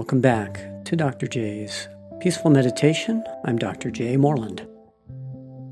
[0.00, 1.26] welcome back to Dr.
[1.26, 1.86] J's
[2.20, 3.22] Peaceful Meditation.
[3.44, 3.90] I'm Dr.
[3.90, 4.16] J.
[4.16, 4.66] Moreland.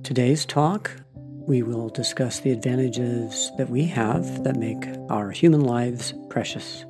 [0.05, 6.13] Today's talk, we will discuss the advantages that we have that make our human lives
[6.29, 6.85] precious.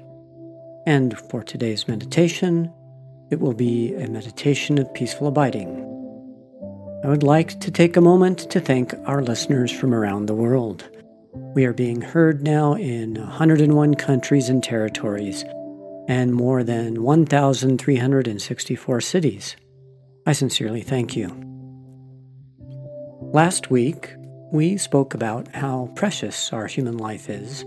[0.85, 2.73] And for today's meditation,
[3.31, 5.69] it will be a meditation of peaceful abiding.
[7.05, 10.91] I would like to take a moment to thank our listeners from around the world.
[11.55, 15.45] We are being heard now in 101 countries and territories
[16.09, 19.57] and more than 1,364 cities.
[20.27, 21.29] I sincerely thank you.
[23.21, 24.15] Last week,
[24.51, 27.67] we spoke about how precious our human life is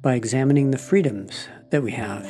[0.00, 2.24] by examining the freedoms that we have.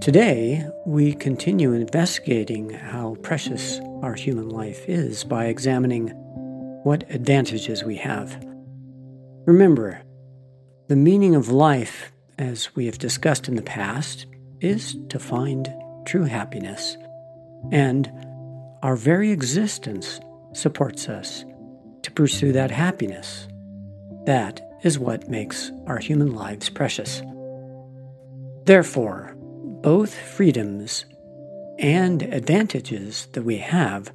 [0.00, 6.10] Today, we continue investigating how precious our human life is by examining
[6.84, 8.40] what advantages we have.
[9.46, 10.02] Remember,
[10.88, 14.26] the meaning of life, as we have discussed in the past,
[14.64, 15.72] is to find
[16.06, 16.96] true happiness,
[17.70, 18.10] and
[18.82, 20.20] our very existence
[20.52, 21.44] supports us
[22.02, 23.48] to pursue that happiness.
[24.26, 27.22] That is what makes our human lives precious.
[28.64, 29.34] Therefore,
[29.82, 31.04] both freedoms
[31.78, 34.12] and advantages that we have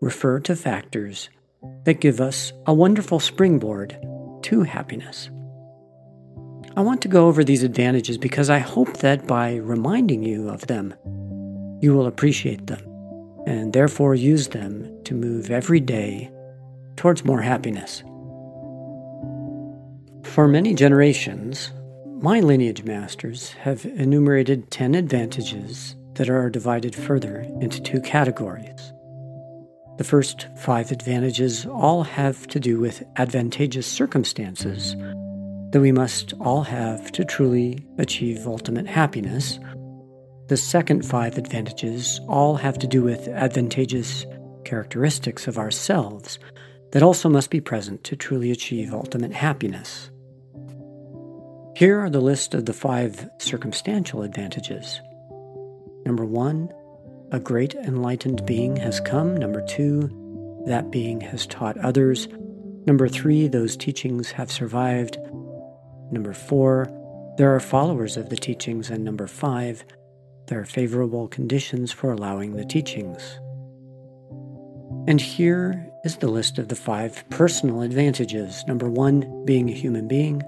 [0.00, 1.28] refer to factors
[1.84, 3.98] that give us a wonderful springboard
[4.42, 5.28] to happiness.
[6.78, 10.68] I want to go over these advantages because I hope that by reminding you of
[10.68, 10.94] them,
[11.82, 12.78] you will appreciate them
[13.48, 16.30] and therefore use them to move every day
[16.94, 18.04] towards more happiness.
[20.22, 21.72] For many generations,
[22.22, 28.92] my lineage masters have enumerated 10 advantages that are divided further into two categories.
[29.96, 34.94] The first five advantages all have to do with advantageous circumstances
[35.70, 39.58] that we must all have to truly achieve ultimate happiness.
[40.48, 44.24] The second five advantages all have to do with advantageous
[44.64, 46.38] characteristics of ourselves
[46.92, 50.10] that also must be present to truly achieve ultimate happiness.
[51.76, 55.00] Here are the list of the five circumstantial advantages.
[56.04, 56.72] Number one,
[57.30, 59.36] a great enlightened being has come.
[59.36, 60.10] Number two,
[60.66, 62.26] that being has taught others.
[62.86, 65.18] Number three, those teachings have survived.
[66.10, 66.86] Number four,
[67.36, 68.90] there are followers of the teachings.
[68.90, 69.84] And number five,
[70.46, 73.38] there are favorable conditions for allowing the teachings.
[75.06, 78.64] And here is the list of the five personal advantages.
[78.66, 80.42] Number one, being a human being.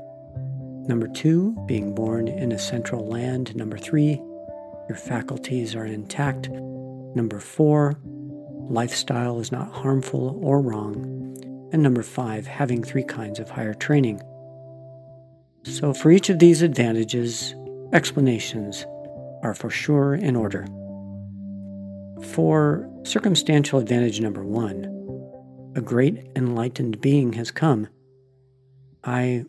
[0.87, 3.55] Number two, being born in a central land.
[3.55, 4.21] Number three,
[4.89, 6.49] your faculties are intact.
[6.49, 7.99] Number four,
[8.69, 11.05] lifestyle is not harmful or wrong.
[11.73, 14.21] And number five, having three kinds of higher training.
[15.63, 17.55] So, for each of these advantages,
[17.93, 18.87] explanations
[19.43, 20.67] are for sure in order.
[22.33, 24.85] For circumstantial advantage number one,
[25.77, 27.89] a great enlightened being has come.
[29.05, 29.45] I,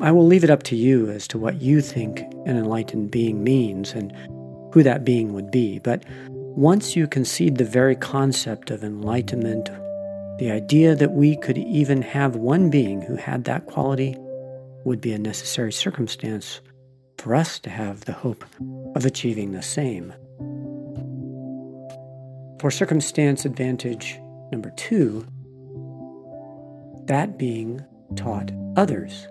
[0.00, 3.42] I will leave it up to you as to what you think an enlightened being
[3.42, 4.12] means and
[4.72, 5.78] who that being would be.
[5.78, 9.70] But once you concede the very concept of enlightenment,
[10.38, 14.16] the idea that we could even have one being who had that quality
[14.88, 16.60] would be a necessary circumstance
[17.18, 18.44] for us to have the hope
[18.96, 20.12] of achieving the same.
[22.60, 24.18] For circumstance advantage
[24.50, 25.26] number two,
[27.04, 27.84] that being
[28.16, 29.26] taught others.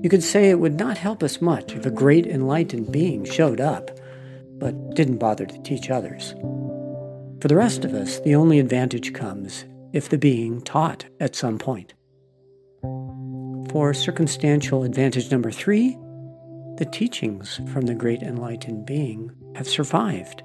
[0.00, 3.60] You could say it would not help us much if a great enlightened being showed
[3.60, 3.90] up,
[4.58, 6.34] but didn't bother to teach others.
[7.40, 11.58] For the rest of us, the only advantage comes if the being taught at some
[11.58, 11.94] point.
[13.72, 15.96] For circumstantial advantage number three,
[16.76, 20.42] the teachings from the great enlightened being have survived.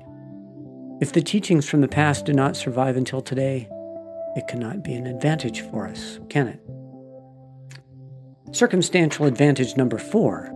[1.02, 3.68] If the teachings from the past do not survive until today,
[4.38, 6.62] it cannot be an advantage for us, can it?
[8.56, 10.54] Circumstantial advantage number four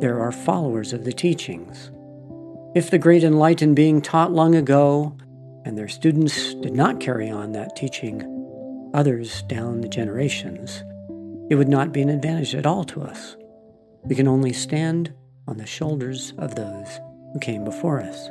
[0.00, 1.90] there are followers of the teachings.
[2.74, 5.14] If the great enlightened being taught long ago
[5.66, 10.82] and their students did not carry on that teaching, others down the generations,
[11.48, 13.36] it would not be an advantage at all to us.
[14.04, 15.12] We can only stand
[15.46, 17.00] on the shoulders of those
[17.32, 18.30] who came before us.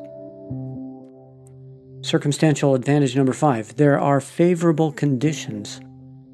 [2.06, 5.82] Circumstantial advantage number five there are favorable conditions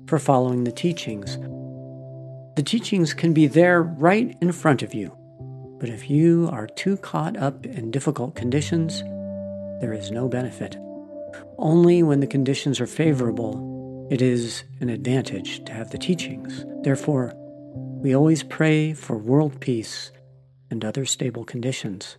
[0.07, 1.37] for following the teachings.
[2.55, 5.15] The teachings can be there right in front of you,
[5.79, 9.01] but if you are too caught up in difficult conditions,
[9.81, 10.77] there is no benefit.
[11.57, 13.70] Only when the conditions are favorable
[14.11, 16.65] it is an advantage to have the teachings.
[16.83, 17.31] Therefore,
[18.03, 20.11] we always pray for world peace
[20.69, 22.17] and other stable conditions.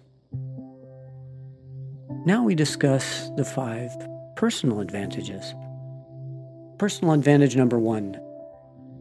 [2.24, 3.90] now we discuss the five
[4.36, 5.54] personal advantages.
[6.78, 8.18] Personal advantage number one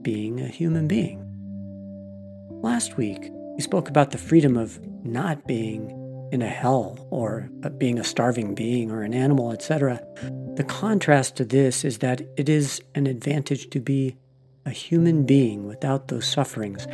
[0.01, 1.23] being a human being.
[2.61, 6.00] Last week, we spoke about the freedom of not being
[6.31, 10.01] in a hell or being a starving being or an animal, etc.
[10.55, 14.15] The contrast to this is that it is an advantage to be
[14.65, 16.87] a human being without those sufferings.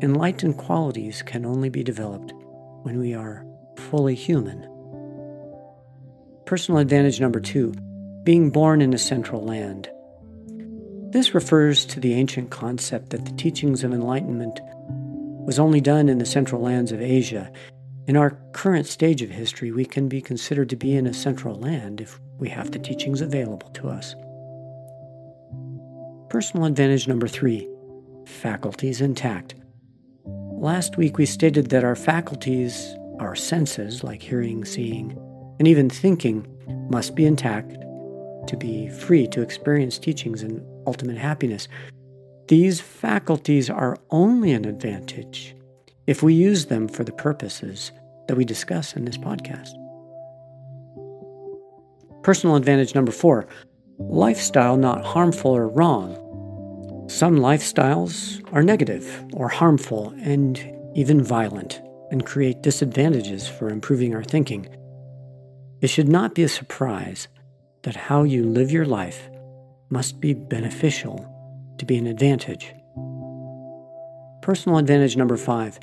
[0.00, 2.32] Enlightened qualities can only be developed
[2.82, 4.68] when we are fully human.
[6.46, 7.74] Personal advantage number two
[8.24, 9.90] being born in a central land.
[11.10, 14.60] This refers to the ancient concept that the teachings of enlightenment
[15.44, 17.50] was only done in the central lands of Asia.
[18.08, 21.54] In our current stage of history, we can be considered to be in a central
[21.54, 24.16] land if we have the teachings available to us.
[26.28, 27.68] Personal advantage number three
[28.26, 29.54] faculties intact.
[30.24, 35.16] Last week we stated that our faculties, our senses like hearing, seeing,
[35.60, 36.46] and even thinking,
[36.90, 37.72] must be intact
[38.48, 41.68] to be free to experience teachings and ultimate happiness.
[42.48, 45.54] These faculties are only an advantage
[46.06, 47.92] if we use them for the purposes
[48.28, 49.72] that we discuss in this podcast.
[52.22, 53.46] Personal advantage number four
[53.98, 56.18] lifestyle not harmful or wrong.
[57.08, 60.58] Some lifestyles are negative or harmful and
[60.94, 64.68] even violent and create disadvantages for improving our thinking.
[65.80, 67.28] It should not be a surprise
[67.82, 69.28] that how you live your life
[69.90, 71.28] must be beneficial
[71.78, 72.72] to be an advantage.
[74.42, 75.78] Personal advantage number five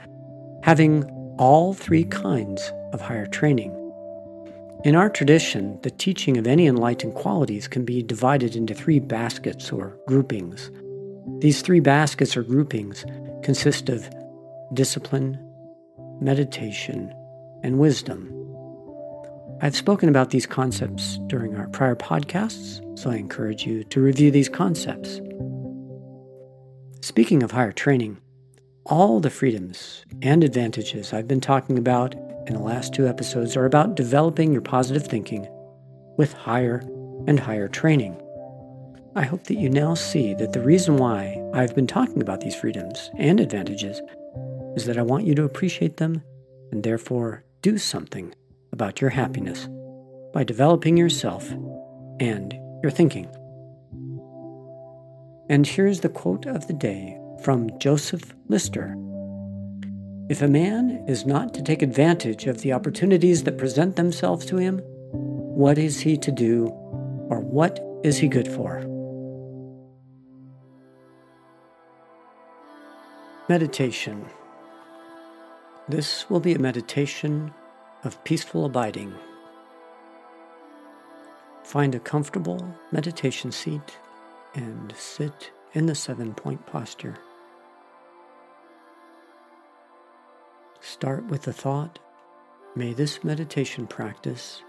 [0.63, 1.03] having
[1.38, 3.75] all three kinds of higher training.
[4.85, 9.71] In our tradition, the teaching of any enlightened qualities can be divided into three baskets
[9.71, 10.71] or groupings.
[11.39, 13.06] These three baskets or groupings
[13.44, 14.09] consist of
[14.73, 15.38] discipline,
[16.21, 17.13] meditation,
[17.63, 18.33] and wisdom.
[19.61, 24.31] I've spoken about these concepts during our prior podcasts, so I encourage you to review
[24.31, 25.19] these concepts.
[27.01, 28.21] Speaking of higher training,
[28.89, 32.15] all the freedoms and advantages I've been talking about
[32.47, 35.47] in the last two episodes are about developing your positive thinking
[36.18, 36.81] with higher
[37.27, 38.19] and higher training.
[39.15, 42.56] I hope that you now see that the reason why I've been talking about these
[42.56, 44.01] freedoms and advantages
[44.75, 46.24] is that I want you to appreciate them
[46.71, 48.33] and therefore do something
[48.71, 49.69] about your happiness
[50.33, 51.51] by developing yourself
[52.19, 53.27] and your thinking.
[55.47, 58.95] And here's the quote of the day from Joseph Lister
[60.30, 64.57] If a man is not to take advantage of the opportunities that present themselves to
[64.57, 66.68] him, what is he to do,
[67.30, 68.86] or what is he good for?
[73.47, 74.25] Meditation.
[75.88, 77.51] This will be a meditation
[78.03, 79.13] of peaceful abiding.
[81.63, 83.97] Find a comfortable meditation seat
[84.56, 87.18] and sit in the seven point posture.
[90.99, 91.97] Start with the thought
[92.75, 94.63] May this meditation practice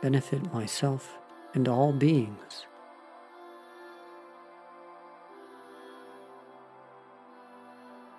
[0.00, 1.18] benefit myself
[1.52, 2.64] and all beings.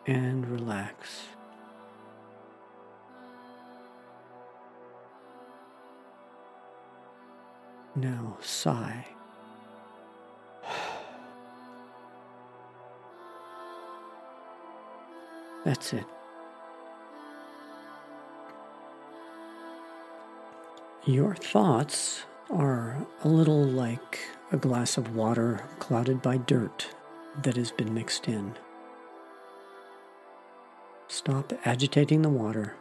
[0.06, 1.24] And relax.
[7.96, 9.08] Now sigh.
[15.66, 16.06] That's it.
[21.06, 24.20] Your thoughts are a little like
[24.52, 26.90] a glass of water clouded by dirt
[27.42, 28.54] that has been mixed in.
[31.08, 32.76] Stop agitating the water.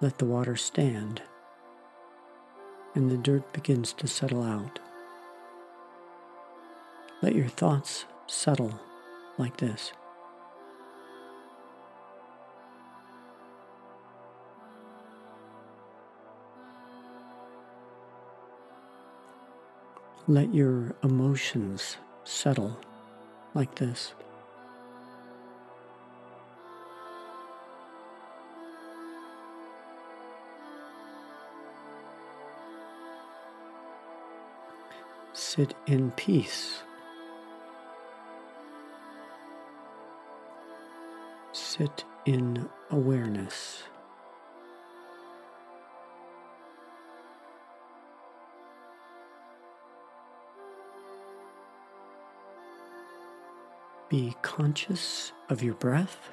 [0.00, 1.20] Let the water stand
[2.94, 4.78] and the dirt begins to settle out.
[7.22, 8.80] Let your thoughts settle
[9.36, 9.92] like this.
[20.28, 22.80] Let your emotions settle
[23.54, 24.12] like this.
[35.56, 36.82] sit in peace.
[41.52, 43.84] Sit in awareness.
[54.08, 56.30] Be conscious of your breath.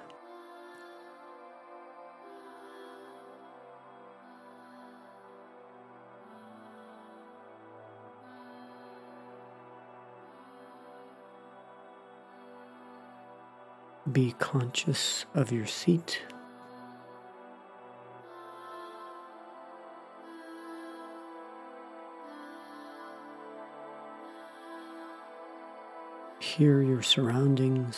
[14.12, 16.22] Be conscious of your seat.
[26.58, 27.98] Hear your surroundings.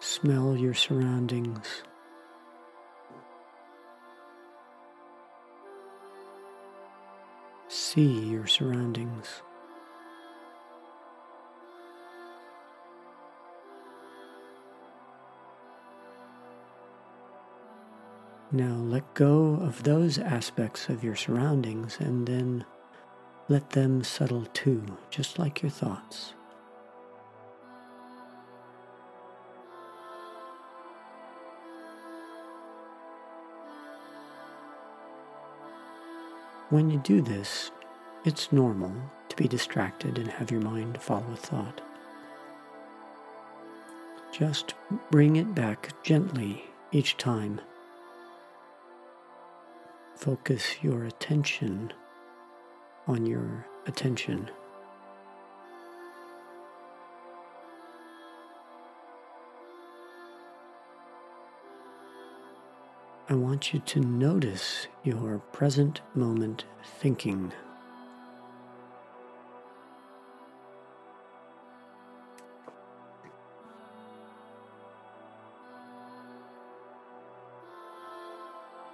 [0.00, 1.84] Smell your surroundings.
[7.68, 9.42] See your surroundings.
[18.54, 22.64] Now let go of those aspects of your surroundings and then
[23.48, 26.34] let them settle too, just like your thoughts.
[36.70, 37.72] When you do this,
[38.24, 38.94] it's normal
[39.30, 41.80] to be distracted and have your mind follow a thought.
[44.30, 44.74] Just
[45.10, 47.60] bring it back gently each time.
[50.24, 51.92] Focus your attention
[53.06, 54.50] on your attention.
[63.28, 66.64] I want you to notice your present moment
[67.02, 67.52] thinking.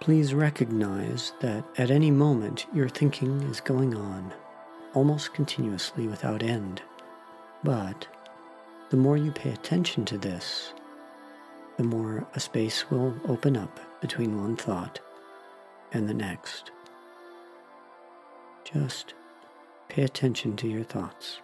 [0.01, 4.33] Please recognize that at any moment your thinking is going on,
[4.95, 6.81] almost continuously without end.
[7.63, 8.09] But
[8.89, 10.73] the more you pay attention to this,
[11.77, 15.01] the more a space will open up between one thought
[15.93, 16.71] and the next.
[18.65, 19.13] Just
[19.91, 21.41] pay attention to your thoughts.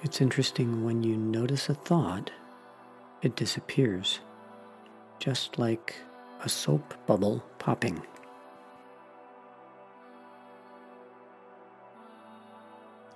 [0.00, 2.30] It's interesting when you notice a thought,
[3.20, 4.20] it disappears,
[5.18, 5.96] just like
[6.44, 8.00] a soap bubble popping.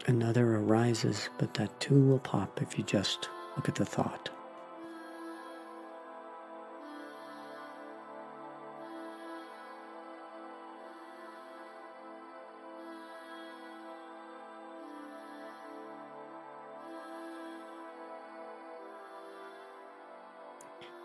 [0.07, 4.31] Another arises, but that too will pop if you just look at the thought.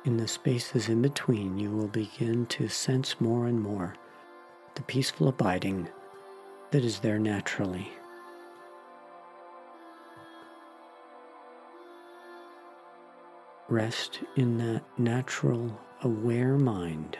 [0.05, 3.95] In the spaces in between, you will begin to sense more and more
[4.75, 5.89] the peaceful abiding
[6.71, 7.91] that is there naturally.
[13.69, 17.17] Rest in that natural, aware mind.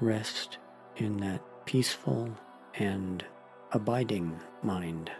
[0.00, 0.58] Rest
[0.96, 2.28] in that peaceful
[2.74, 3.24] and
[3.70, 5.12] abiding mind.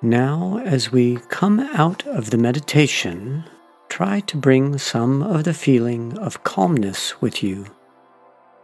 [0.00, 3.42] Now, as we come out of the meditation,
[3.88, 7.66] try to bring some of the feeling of calmness with you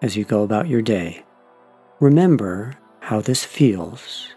[0.00, 1.24] as you go about your day.
[1.98, 4.28] Remember how this feels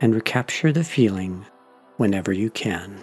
[0.00, 1.44] and recapture the feeling
[1.98, 2.98] whenever you can.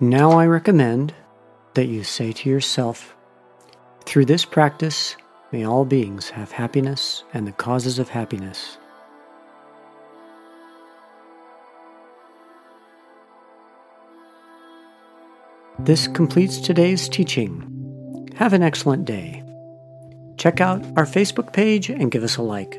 [0.00, 1.14] Now, I recommend
[1.74, 3.14] that you say to yourself,
[4.04, 5.14] through this practice,
[5.52, 8.78] may all beings have happiness and the causes of happiness.
[15.84, 18.28] This completes today's teaching.
[18.36, 19.42] Have an excellent day.
[20.36, 22.78] Check out our Facebook page and give us a like.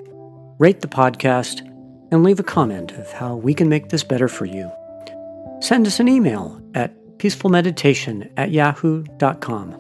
[0.60, 1.62] Rate the podcast
[2.12, 4.72] and leave a comment of how we can make this better for you.
[5.62, 9.72] Send us an email at peacefulmeditation at yahoo.com.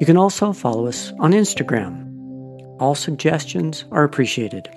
[0.00, 2.06] You can also follow us on Instagram.
[2.80, 4.68] All suggestions are appreciated.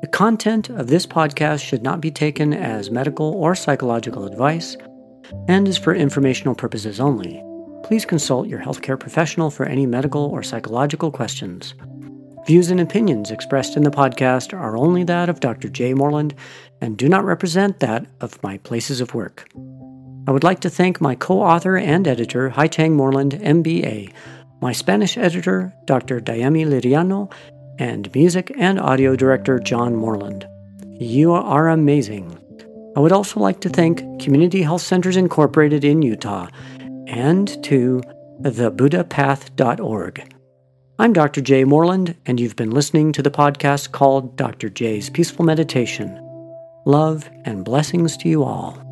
[0.00, 4.76] The content of this podcast should not be taken as medical or psychological advice
[5.48, 7.42] and is for informational purposes only.
[7.84, 11.74] Please consult your healthcare professional for any medical or psychological questions.
[12.46, 15.68] Views and opinions expressed in the podcast are only that of Dr.
[15.68, 16.34] Jay Moreland
[16.80, 19.48] and do not represent that of my places of work.
[20.26, 24.12] I would like to thank my co author and editor, Haitang Moreland, MBA,
[24.60, 26.20] my Spanish editor, Dr.
[26.20, 27.32] Diami Liriano,
[27.78, 30.46] and music and audio director, John Moreland.
[30.98, 32.38] You are amazing.
[32.98, 36.48] I would also like to thank Community Health Centers Incorporated in Utah
[37.06, 38.02] and to
[38.40, 40.34] thebuddhapath.org.
[40.98, 41.40] I'm Dr.
[41.40, 44.68] Jay Moreland, and you've been listening to the podcast called Dr.
[44.68, 46.20] Jay's Peaceful Meditation.
[46.86, 48.87] Love and blessings to you all.